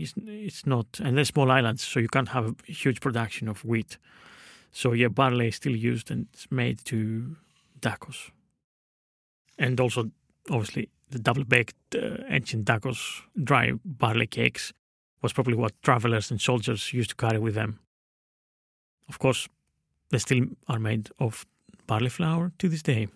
[0.04, 3.64] it's, it's not and they're small islands, so you can't have a huge production of
[3.64, 3.98] wheat.
[4.72, 7.36] So yeah, barley is still used and it's made to
[7.80, 8.32] dakos,
[9.58, 10.12] and also
[10.50, 14.74] obviously the double baked uh, ancient dakos dry barley cakes
[15.22, 17.80] was probably what travelers and soldiers used to carry with them.
[19.08, 19.48] Of course,
[20.10, 21.46] they still are made of
[21.88, 23.08] barley flour to this day.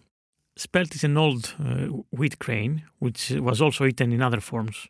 [0.57, 4.87] Spelt is an old uh, wheat grain which was also eaten in other forms,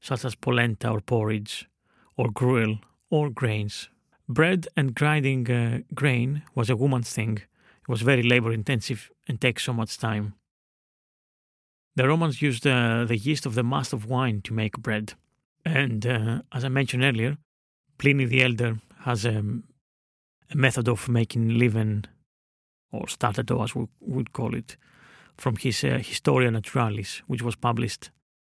[0.00, 1.68] such as polenta or porridge,
[2.16, 2.78] or gruel,
[3.10, 3.88] or grains.
[4.28, 7.38] Bread and grinding uh, grain was a woman's thing.
[7.38, 10.34] It was very labor intensive and takes so much time.
[11.96, 15.14] The Romans used uh, the yeast of the mast of wine to make bread.
[15.64, 17.36] And uh, as I mentioned earlier,
[17.98, 19.64] Pliny the Elder has um,
[20.52, 22.06] a method of making leaven,
[22.92, 24.76] or starter as we would call it,
[25.40, 28.10] from his uh, Historia Naturalis, which was published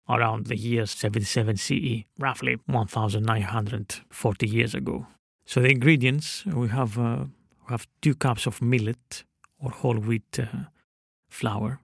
[0.09, 5.05] around the year 77 CE, roughly 1940 years ago.
[5.45, 7.25] So the ingredients we have uh,
[7.67, 9.25] we have two cups of millet
[9.59, 10.69] or whole wheat uh,
[11.29, 11.81] flour,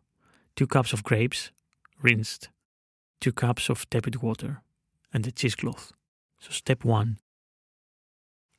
[0.56, 1.52] two cups of grapes,
[2.02, 2.48] rinsed,
[3.20, 4.62] two cups of tepid water,
[5.14, 5.92] and a cheesecloth.
[6.40, 7.20] So step one: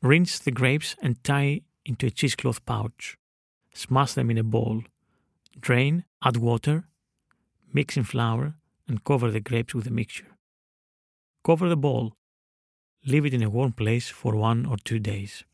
[0.03, 3.17] rinse the grapes and tie into a cheesecloth pouch.
[3.73, 4.83] Smash them in a bowl.
[5.61, 6.85] Drain, add water,
[7.73, 8.55] mix in flour,
[8.89, 10.37] and cover the grapes with the mixture.
[11.45, 12.13] Cover the bowl.
[13.07, 15.45] Leave it in a warm place for one or two days.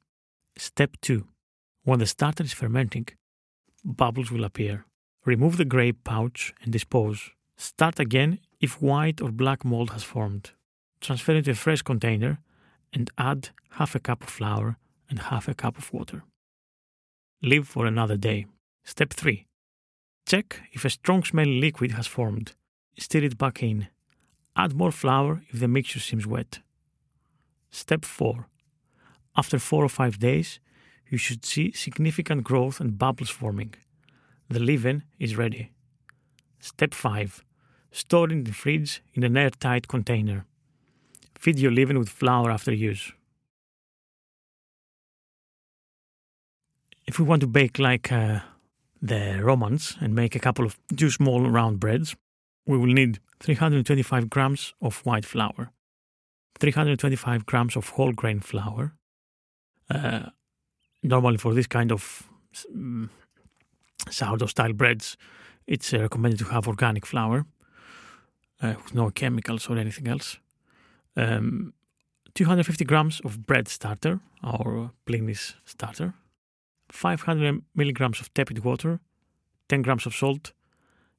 [0.56, 1.26] Step 2.
[1.84, 3.08] When the starter is fermenting,
[3.84, 4.86] bubbles will appear.
[5.24, 7.30] Remove the grape pouch and dispose.
[7.56, 10.52] Start again if white or black mold has formed.
[11.00, 12.38] Transfer into a fresh container
[12.92, 14.76] and add half a cup of flour
[15.08, 16.22] and half a cup of water.
[17.42, 18.46] Leave for another day.
[18.84, 19.46] Step 3.
[20.30, 22.52] Check if a strong smelling liquid has formed.
[22.96, 23.88] Stir it back in.
[24.54, 26.60] Add more flour if the mixture seems wet.
[27.72, 28.46] Step 4.
[29.36, 30.60] After 4 or 5 days,
[31.08, 33.74] you should see significant growth and bubbles forming.
[34.48, 35.72] The leaven is ready.
[36.60, 37.42] Step 5.
[37.90, 40.46] Store in the fridge in an airtight container.
[41.34, 43.10] Feed your leaven with flour after use.
[47.08, 48.42] If we want to bake like uh,
[49.00, 52.16] the Romans and make a couple of two small round breads,
[52.66, 55.70] we will need 325 grams of white flour,
[56.58, 58.94] 325 grams of whole grain flour.
[59.88, 60.30] Uh,
[61.02, 62.28] normally, for this kind of
[62.74, 63.10] um,
[64.10, 65.16] sourdough style breads,
[65.66, 67.46] it's uh, recommended to have organic flour
[68.62, 70.38] uh, with no chemicals or anything else.
[71.16, 71.72] Um,
[72.34, 76.14] 250 grams of bread starter, our Pliny's starter,
[76.92, 79.00] 500 milligrams of tepid water,
[79.68, 80.52] 10 grams of salt,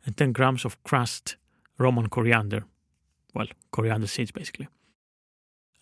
[0.06, 1.38] and 10 grams of crushed
[1.78, 2.64] Roman coriander.
[3.34, 4.68] Well, coriander seeds basically.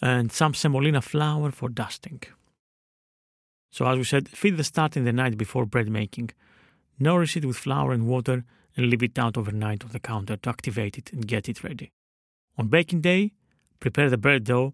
[0.01, 2.21] And some semolina flour for dusting.
[3.71, 6.31] So, as we said, feed the starter in the night before bread making.
[6.99, 8.43] Nourish it with flour and water
[8.75, 11.91] and leave it out overnight on the counter to activate it and get it ready.
[12.57, 13.33] On baking day,
[13.79, 14.73] prepare the bread dough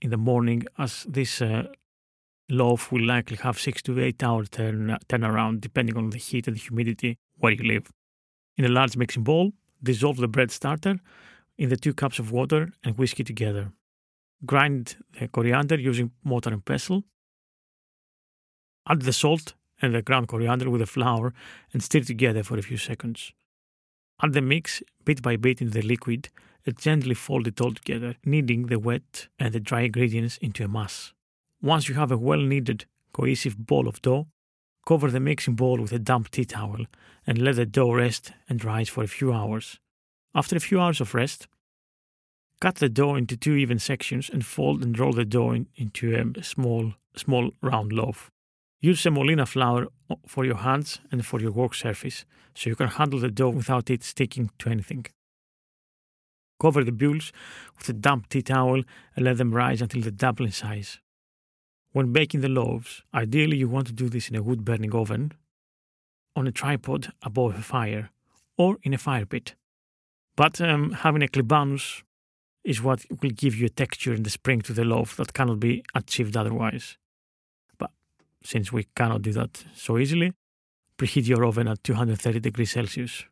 [0.00, 1.64] in the morning as this uh,
[2.48, 6.56] loaf will likely have 6 to 8 hour turn, turnaround depending on the heat and
[6.56, 7.90] the humidity where you live.
[8.56, 10.98] In a large mixing bowl, dissolve the bread starter
[11.58, 13.72] in the 2 cups of water and whisk it together.
[14.44, 17.04] Grind the coriander using mortar and pestle.
[18.88, 21.32] Add the salt and the ground coriander with the flour
[21.72, 23.32] and stir together for a few seconds.
[24.22, 26.28] Add the mix bit by bit into the liquid
[26.66, 30.68] and gently fold it all together, kneading the wet and the dry ingredients into a
[30.68, 31.12] mass.
[31.64, 32.84] Once you have a well kneaded,
[33.14, 34.26] cohesive ball of dough,
[34.86, 36.84] cover the mixing bowl with a damp tea towel
[37.26, 39.80] and let the dough rest and rise for a few hours.
[40.34, 41.48] After a few hours of rest,
[42.60, 46.14] cut the dough into two even sections and fold and roll the dough in, into
[46.14, 48.30] a small, small round loaf.
[48.82, 49.86] Use semolina flour
[50.26, 53.88] for your hands and for your work surface so you can handle the dough without
[53.88, 55.06] it sticking to anything.
[56.60, 57.32] Cover the bulls
[57.78, 58.82] with a damp tea towel
[59.16, 60.98] and let them rise until they double in size.
[61.94, 65.32] When baking the loaves, ideally you want to do this in a wood burning oven,
[66.34, 68.10] on a tripod above a fire,
[68.58, 69.54] or in a fire pit.
[70.34, 72.02] But um, having a klibanus
[72.64, 75.60] is what will give you a texture and the spring to the loaf that cannot
[75.60, 76.98] be achieved otherwise.
[77.78, 77.92] But
[78.42, 80.32] since we cannot do that so easily,
[80.98, 83.24] preheat your oven at 230 degrees Celsius.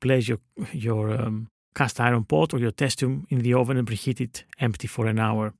[0.00, 0.38] Place your,
[0.72, 1.46] your um,
[1.76, 5.20] cast iron pot or your testum in the oven and preheat it empty for an
[5.20, 5.54] hour.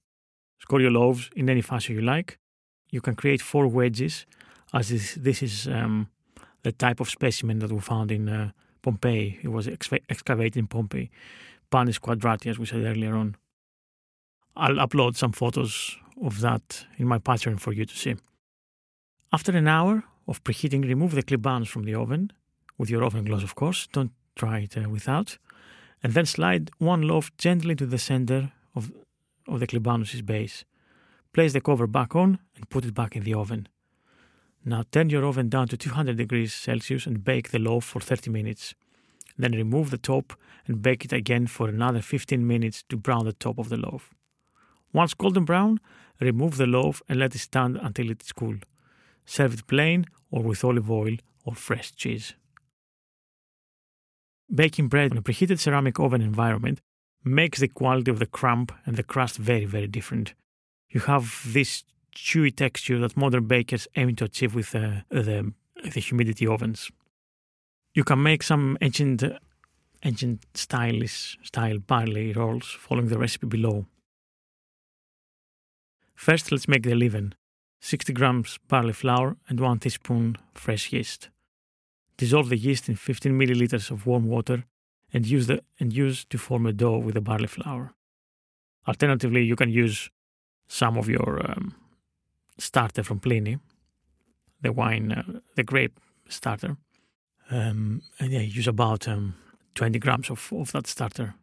[0.61, 2.39] Score your loaves in any fashion you like.
[2.91, 4.27] You can create four wedges,
[4.73, 6.09] as this, this is um,
[6.63, 8.51] the type of specimen that we found in uh,
[8.83, 9.39] Pompeii.
[9.43, 11.11] It was ex- excavated in Pompeii.
[11.71, 13.37] Panis quadrati, as we said earlier on.
[14.57, 18.17] I'll upload some photos of that in my Patreon for you to see.
[19.33, 22.33] After an hour of preheating, remove the klibanus from the oven,
[22.77, 23.87] with your oven gloves, of course.
[23.93, 25.39] Don't try it uh, without
[26.03, 28.93] and then slide one loaf gently to the center of,
[29.51, 30.65] of the klibanus's base.
[31.33, 33.69] Place the cover back on and put it back in the oven.
[34.65, 38.31] Now turn your oven down to 200 degrees Celsius and bake the loaf for 30
[38.31, 38.75] minutes.
[39.39, 40.35] Then remove the top
[40.67, 44.15] and bake it again for another 15 minutes to brown the top of the loaf.
[44.93, 45.81] Once golden brown,
[46.21, 48.57] remove the loaf and let it stand until it is cool.
[49.25, 52.35] Serve it plain or with olive oil or fresh cheese.
[54.53, 56.81] Baking bread in a preheated ceramic oven environment
[57.25, 60.35] makes the quality of the crumb and the crust very, very different.
[60.89, 65.53] You have this chewy texture that modern bakers aim to achieve with uh, the,
[65.83, 66.91] the humidity ovens.
[67.95, 69.23] You can make some ancient,
[70.05, 73.87] ancient stylish style barley rolls following the recipe below.
[76.15, 77.35] First, let's make the leaven
[77.81, 81.31] 60 grams barley flour and 1 teaspoon fresh yeast.
[82.19, 84.65] Dissolve the yeast in 15 milliliters of warm water
[85.13, 87.93] and use, the, and use to form a dough with the barley flour.
[88.87, 90.11] Alternatively, you can use
[90.69, 91.75] some of your um,
[92.59, 93.59] starter from Pliny,
[94.63, 95.99] the wine, uh, the grape
[96.29, 96.77] starter.
[97.51, 99.35] Um, and yeah, use about um,
[99.75, 101.35] 20 grams of, of that starter.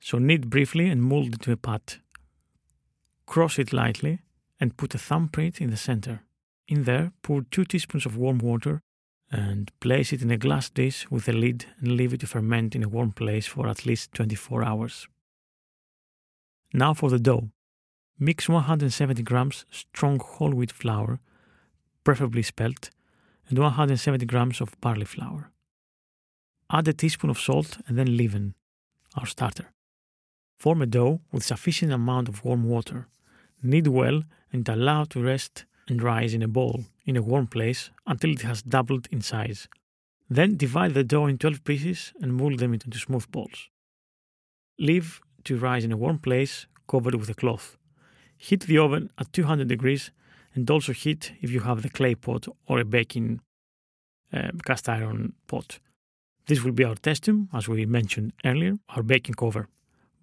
[0.00, 1.98] So knead briefly and mold into a pat.
[3.26, 4.20] Cross it lightly
[4.60, 6.22] and put a thumbprint in the center.
[6.68, 8.82] In there, pour two teaspoons of warm water
[9.32, 12.74] and place it in a glass dish with a lid and leave it to ferment
[12.76, 15.08] in a warm place for at least 24 hours.
[16.74, 17.48] Now for the dough.
[18.18, 21.18] Mix 170 grams strong whole wheat flour,
[22.04, 22.90] preferably spelt,
[23.48, 25.50] and 170 grams of barley flour.
[26.70, 28.54] Add a teaspoon of salt and then leaven,
[29.16, 29.72] our starter.
[30.58, 33.08] Form a dough with sufficient amount of warm water.
[33.62, 34.22] Knead well
[34.52, 38.42] and allow to rest and rise in a bowl in a warm place until it
[38.42, 39.68] has doubled in size.
[40.28, 43.68] Then divide the dough in 12 pieces and mold them into smooth balls.
[44.78, 47.76] Leave to rise in a warm place covered with a cloth.
[48.36, 50.10] Heat the oven at 200 degrees
[50.54, 53.40] and also heat if you have the clay pot or a baking
[54.32, 55.78] uh, cast iron pot.
[56.46, 59.68] This will be our testum, as we mentioned earlier, our baking cover.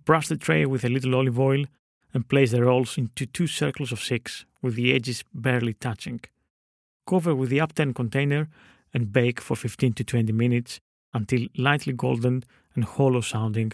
[0.05, 1.65] Brush the tray with a little olive oil
[2.13, 6.19] and place the rolls into two circles of six with the edges barely touching.
[7.09, 8.47] Cover with the upturned container
[8.93, 10.79] and bake for 15 to 20 minutes
[11.13, 12.43] until lightly golden
[12.75, 13.71] and hollow sounding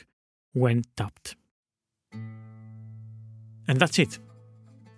[0.54, 1.36] when tapped.
[3.68, 4.20] And that's it.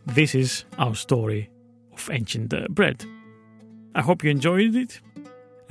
[0.05, 1.49] This is our story
[1.91, 3.05] of ancient uh, bread.
[3.95, 5.01] I hope you enjoyed it.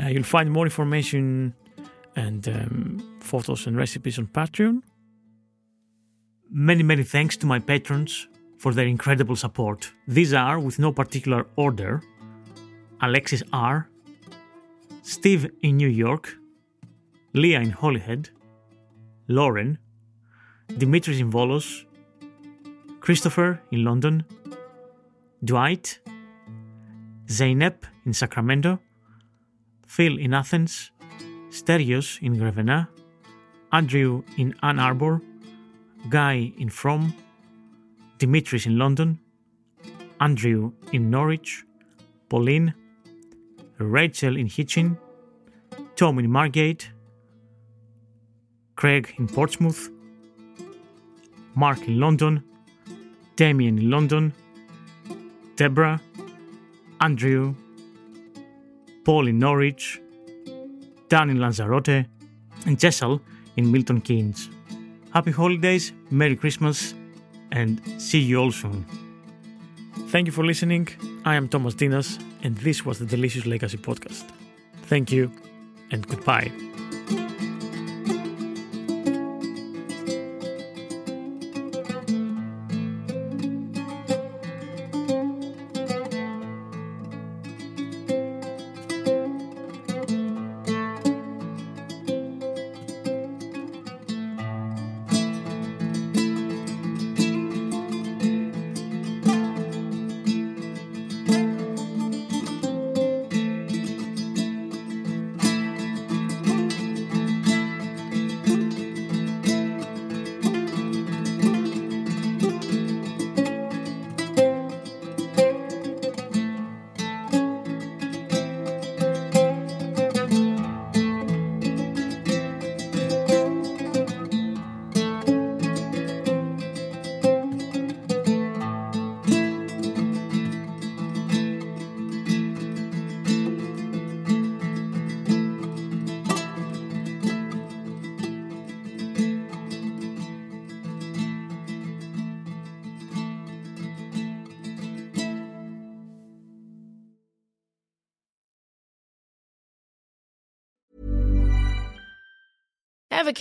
[0.00, 1.54] Uh, you'll find more information
[2.16, 4.82] and um, photos and recipes on Patreon.
[6.50, 9.92] Many, many thanks to my patrons for their incredible support.
[10.08, 12.02] These are, with no particular order,
[13.00, 13.88] Alexis R.,
[15.02, 16.36] Steve in New York,
[17.32, 18.30] Leah in Holyhead,
[19.28, 19.78] Lauren,
[20.68, 21.84] Dimitris in Volos,
[23.00, 24.24] Christopher in London,
[25.44, 26.00] Dwight,
[27.26, 28.80] Zeynep in Sacramento,
[29.86, 30.90] Phil in Athens,
[31.50, 32.88] Sterios in Grevena,
[33.72, 35.20] Andrew in Ann Arbor,
[36.08, 37.14] Guy in Frome,
[38.18, 39.18] Dimitris in London,
[40.20, 41.64] Andrew in Norwich,
[42.28, 42.74] Pauline,
[43.78, 44.98] Rachel in Hitchin,
[45.96, 46.90] Tom in Margate,
[48.76, 49.90] Craig in Portsmouth,
[51.54, 52.42] Mark in London,
[53.36, 54.32] Damien in London,
[55.56, 56.00] Deborah,
[57.00, 57.54] Andrew,
[59.04, 60.00] Paul in Norwich,
[61.08, 62.06] Dan in Lanzarote,
[62.66, 63.20] and Jessel
[63.56, 64.50] in Milton Keynes.
[65.12, 66.94] Happy holidays, Merry Christmas,
[67.52, 69.05] and see you all soon.
[70.08, 70.88] Thank you for listening.
[71.24, 74.24] I am Thomas Ntinas, and this was the Delicious Legacy Podcast.
[74.84, 75.30] Thank you,
[75.90, 76.50] and goodbye.